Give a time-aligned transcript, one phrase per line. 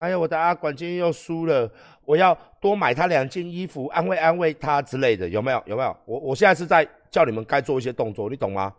[0.00, 1.70] 哎呀，我的阿管今天又输了，
[2.06, 5.62] 我要多买他两件衣服，安慰安慰他之类的，有没有？
[5.66, 5.94] 有没有？
[6.06, 8.74] 我我现在是在叫你们该做一些动作，你懂吗？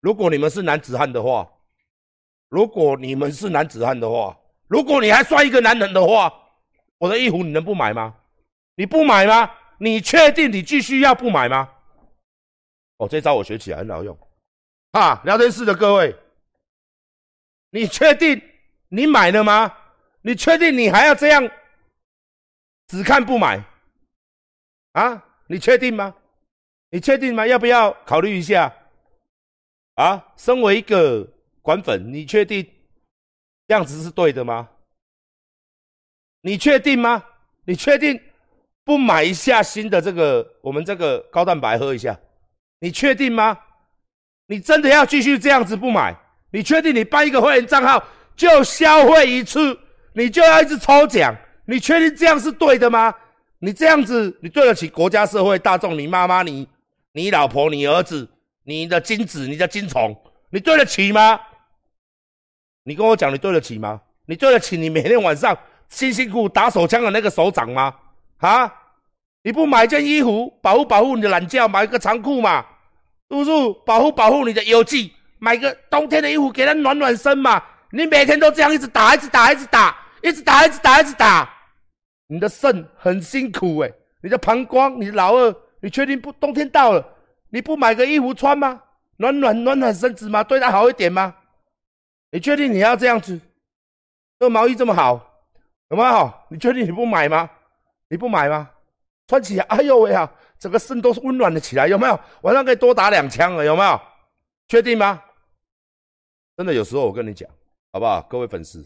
[0.00, 1.48] 如果你们是男子汉的话，
[2.48, 4.38] 如果你们是男子汉的话，
[4.68, 6.32] 如果你还算一个男人的话，
[6.98, 8.14] 我的衣服你能不买吗？
[8.76, 9.50] 你不买吗？
[9.78, 11.68] 你确定你继续要不买吗？
[12.98, 14.16] 哦，这招我学起来很好用，
[14.92, 15.20] 啊！
[15.24, 16.14] 聊天室的各位，
[17.70, 18.40] 你确定
[18.90, 19.74] 你买了吗？
[20.22, 21.48] 你确定你还要这样
[22.88, 23.62] 只看不买？
[24.92, 25.24] 啊？
[25.46, 26.14] 你确定吗？
[26.90, 27.46] 你确定吗？
[27.46, 28.72] 要不要考虑一下？
[29.94, 30.32] 啊？
[30.36, 31.26] 身为一个
[31.62, 32.68] 管粉，你确定
[33.66, 34.68] 这样子是对的吗？
[36.42, 37.24] 你确定吗？
[37.64, 38.20] 你确定
[38.84, 42.18] 不买一下新的这个我们这个高蛋白喝一下？
[42.80, 43.58] 你确定吗？
[44.46, 46.16] 你真的要继续这样子不买？
[46.50, 49.78] 你确定你办一个会员账号就消费一次，
[50.20, 51.34] 你就要一直抽奖？
[51.64, 53.14] 你确定这样是对的吗？
[53.60, 56.68] 你这样子，你对得起国家、社会、大众、你妈妈、你、
[57.12, 58.28] 你老婆、你儿子、
[58.64, 60.14] 你的精子、你的精虫，
[60.50, 61.40] 你对得起吗？
[62.84, 63.98] 你跟我讲，你对得起吗？
[64.26, 65.56] 你对得起你每天晚上
[65.88, 67.94] 辛辛苦苦打手枪的那个手掌吗？
[68.40, 68.70] 啊？
[69.42, 72.60] 你不买件衣服保护保护你的懒觉，买个长裤嘛，
[73.30, 73.50] 是不是？
[73.86, 77.62] 保护保护你的邮寄，买个冬天的衣服给它暖暖身嘛。
[77.92, 81.48] 你每天都这样一直打，一直打，一直打，一直打，一直打，一直打，
[82.26, 86.30] 你的肾很辛苦诶，你的膀胱，你的老二，你确定不？
[86.32, 87.04] 冬天到了，
[87.48, 88.82] 你不买个衣服穿吗？
[89.16, 90.42] 暖暖暖暖身子吗？
[90.42, 91.34] 对他好一点吗？
[92.30, 93.40] 你确定你要这样子？
[94.38, 95.42] 这毛衣这么好，
[95.90, 96.32] 有没有？
[96.48, 97.50] 你确定你不买吗？
[98.08, 98.70] 你不买吗？
[99.26, 102.18] 穿起来，哎呦喂啊，整个肾都是温暖的起来，有没有？
[102.42, 104.00] 晚上可以多打两枪了，有没有？
[104.68, 105.22] 确定吗？
[106.56, 107.48] 真的，有时候我跟你讲，
[107.92, 108.22] 好不好？
[108.22, 108.84] 各位粉丝，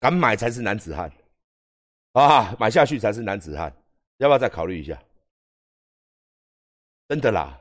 [0.00, 1.12] 敢买才是男子汉
[2.14, 2.56] 啊！
[2.58, 3.72] 买下去才是男子汉，
[4.16, 4.98] 要不要再考虑一下？
[7.08, 7.60] 真的啦，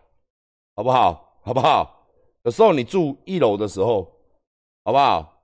[0.76, 1.40] 好不好？
[1.44, 2.08] 好不好？
[2.44, 4.12] 有时候你住一楼的时候，
[4.84, 5.44] 好不好？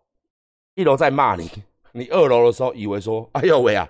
[0.73, 1.51] 一楼在骂你，
[1.91, 3.87] 你二楼的时候以为说，哎呦喂啊，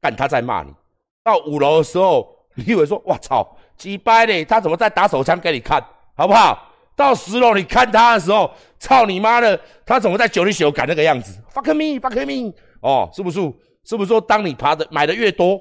[0.00, 0.74] 干他在骂你。
[1.22, 2.36] 到五楼的时候。
[2.58, 4.44] 你以为说，我操，几掰嘞？
[4.44, 5.80] 他怎么在打手枪给你看，
[6.16, 6.67] 好不好？
[6.98, 13.40] 到十楼你看他的时候，操你妈的，他怎么在九里九赶那个样子？Fuck me，fuck me，哦，是不是？
[13.84, 15.56] 是不是说，当你爬的买的越多，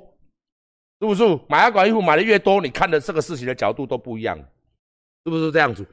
[1.00, 1.24] 是不是？
[1.48, 4.36] 买阿管衣服买的越多，你看的这个事情的角度都不一样，
[5.24, 5.88] 是不是这样子？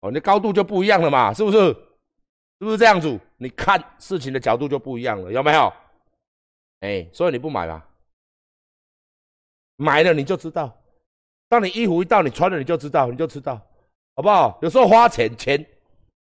[0.00, 1.58] 哦，你的高度就不一样了嘛，是不是？
[1.58, 3.18] 是不是这样子？
[3.38, 5.72] 你看事情的角度就不一样了，有没有？
[6.80, 7.82] 哎，所以你不买吗？
[9.76, 10.76] 买了你就知道，
[11.48, 13.60] 当你衣服一到你穿了你就知道，你就知道，
[14.14, 14.58] 好不好？
[14.62, 15.64] 有时候花钱钱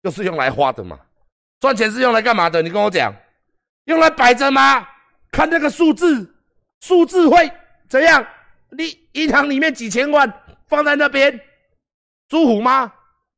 [0.02, 0.98] 就是用来花的嘛，
[1.60, 2.62] 赚钱是用来干嘛的？
[2.62, 3.12] 你跟我讲，
[3.84, 4.86] 用来摆着吗？
[5.30, 6.34] 看那个数字，
[6.80, 7.50] 数字会
[7.88, 8.26] 怎样？
[8.70, 10.32] 你银行里面几千万
[10.66, 11.38] 放在那边，
[12.30, 12.92] 舒服吗？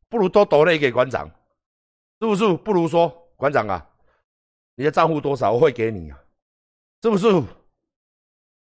[0.09, 1.29] 不如都抖了给馆长，
[2.21, 2.57] 是不是？
[2.59, 3.85] 不如说馆长啊，
[4.77, 6.19] 你的账户多少我会给你啊，
[7.03, 7.27] 是不是？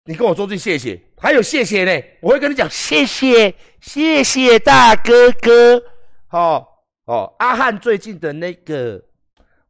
[0.05, 5.83] 你跟我说句谢谢，还有谢谢呢，我会跟你讲谢谢，谢谢大哥哥。
[6.31, 6.66] 哦
[7.05, 9.03] 哦，阿汉最近的那个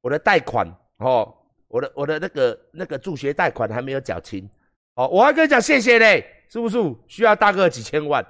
[0.01, 0.67] 我的贷款，
[0.99, 1.35] 哦，
[1.69, 4.49] 我的我的那个那个助学贷款还没有缴清，
[4.95, 6.79] 哦，我还跟你讲谢谢呢，是不是？
[7.09, 8.25] 需要大哥几千万，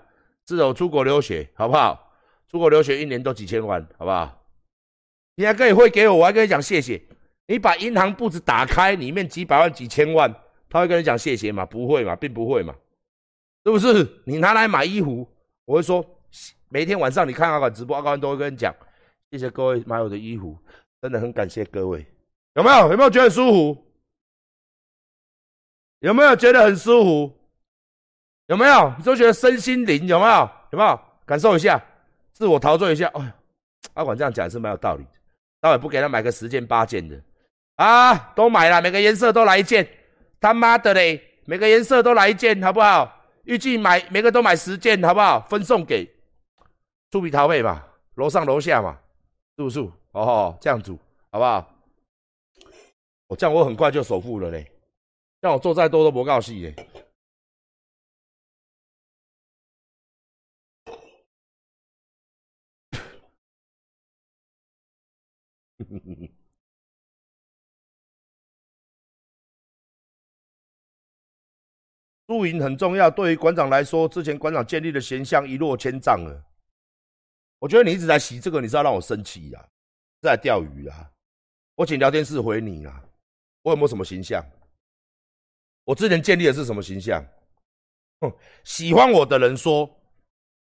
[0.46, 2.12] 这种出国留学，好不好？
[2.50, 4.42] 出国留学一年都几千万，好不好？
[5.36, 7.00] 你还可以会给我，我还跟你讲谢谢。
[7.46, 10.34] 你把银行簿子打开，里面几百万几千万。
[10.70, 11.66] 他会跟你讲谢谢吗？
[11.66, 12.72] 不会嘛，并不会嘛，
[13.64, 14.08] 是不是？
[14.24, 15.28] 你拿来买衣服，
[15.64, 16.02] 我会说，
[16.68, 18.74] 每天晚上你看阿管直播，阿管都会跟你讲，
[19.32, 20.56] 谢谢各位买我的衣服，
[21.02, 22.06] 真的很感谢各位，
[22.54, 22.90] 有没有？
[22.92, 23.86] 有没有觉得很舒服？
[25.98, 27.32] 有没有觉得很舒服？
[28.46, 28.94] 有没有？
[28.96, 30.50] 你都觉得身心灵有没有？
[30.70, 30.98] 有没有？
[31.26, 31.84] 感受一下，
[32.32, 33.06] 自我陶醉一下。
[33.08, 33.34] 哎，
[33.94, 35.10] 阿管这样讲是蛮有道理的。
[35.60, 37.20] 待会不给他买个十件八件的
[37.76, 38.16] 啊？
[38.34, 39.86] 都买了，每个颜色都来一件。
[40.40, 41.20] 他妈的嘞！
[41.44, 43.24] 每个颜色都来一件，好不好？
[43.44, 45.40] 预计买每个都买十件，好不好？
[45.48, 46.08] 分送给
[47.10, 47.84] 出比桃妹嘛，
[48.14, 48.98] 楼上楼下嘛，
[49.56, 49.80] 是不是？
[50.12, 50.96] 哦，这样子
[51.30, 51.74] 好不好？
[53.26, 54.70] 我这样我很快就首付了嘞，
[55.40, 56.74] 让我做再多都不告诉嘞。
[72.30, 76.40] 输赢很重要，对于馆长来说，之前馆长建立的形象一落千丈了。
[77.58, 79.68] 我觉得你一直在洗这个，你是要让我生气呀？
[80.22, 81.10] 在钓鱼啊？
[81.74, 83.02] 我请聊天室回你啊？
[83.62, 84.40] 我有没有什么形象？
[85.82, 87.20] 我之前建立的是什么形象？
[88.20, 88.32] 哼
[88.62, 89.90] 喜欢我的人说，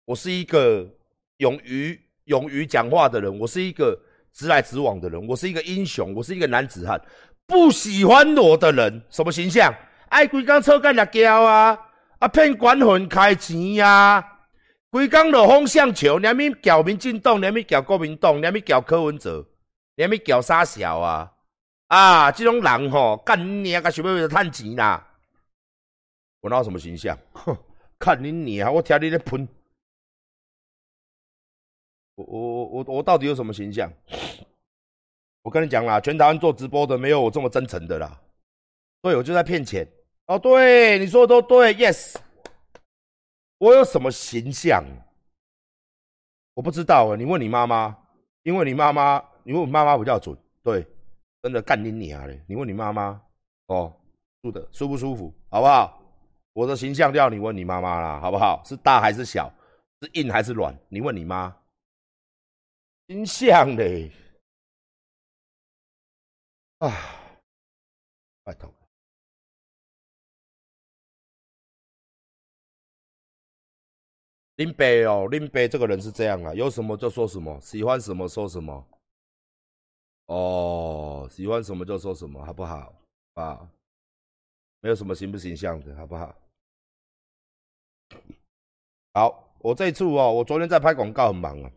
[0.07, 0.89] 我是一个
[1.37, 3.95] 勇于勇于讲话的人，我是一个
[4.33, 6.99] 直来直往的人，我是一个英雄，我是一个男子汉。
[7.45, 9.71] 不喜欢我的人，什么形象？
[10.13, 14.23] 爱规工臭干辣椒啊，啊骗官魂开钱啊，
[14.91, 19.49] 规工落风向球，连咪叫民进党，连咪叫国民党，连咪叫柯文哲，
[19.95, 21.33] 连咪叫傻笑啊！
[21.87, 25.03] 啊，这种人吼，干你啊，想要为了趁钱啦！
[26.43, 27.17] 我哪有什么形象？
[27.33, 27.57] 哼，
[27.99, 28.71] 看你娘！
[28.71, 29.49] 我听你在喷，
[32.17, 33.91] 我我我我我到底有什么形象？
[35.41, 38.21] 我跟你讲啦，全台湾做直播的没有我这么真诚的啦。
[39.01, 39.89] 对，我就在骗钱。
[40.33, 42.17] 哦，对，你说的都对，yes。
[43.59, 44.83] 我有什么形象？
[46.55, 47.95] 我不知道啊，你问你妈妈，
[48.43, 50.35] 因为你妈妈，你问妈妈比较准。
[50.63, 50.87] 对，
[51.43, 52.43] 真的干你娘嘞！
[52.49, 53.21] 你问你妈妈，
[53.67, 53.95] 哦，
[54.41, 56.03] 住的舒不舒服，好不好？
[56.55, 58.63] 我的形象要你问你妈妈啦，好不好？
[58.65, 59.53] 是大还是小？
[60.01, 60.75] 是硬还是软？
[60.89, 61.55] 你问你妈。
[63.07, 64.11] 形象嘞，
[66.79, 66.91] 啊，
[68.45, 68.73] 拜托。
[74.63, 78.87] 林北哦，林北这个人是这样啊，有什么就说什么，喜欢什么说什么。
[80.27, 82.95] 哦，喜欢什么就说什么，好不好？
[83.35, 83.69] 啊，
[84.81, 86.33] 没有什么形不形象的，好不好？
[89.15, 91.73] 好，我这次哦，我昨天在拍广告很忙啊。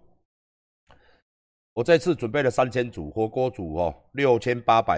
[1.73, 4.93] 我这次准备了三千组火锅组哦，六千八百